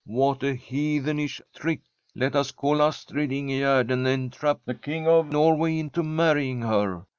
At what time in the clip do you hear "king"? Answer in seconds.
4.73-5.07